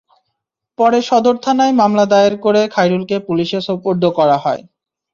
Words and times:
পরে 0.79 0.99
সদর 1.09 1.35
থানায় 1.43 1.73
মামলা 1.81 2.05
দায়ের 2.11 2.35
করে 2.45 2.61
খাইরুলকে 2.75 3.15
পুলিশে 3.27 3.59
সোপর্দ 3.67 4.03
করা 4.17 4.37
হয়। 4.43 4.61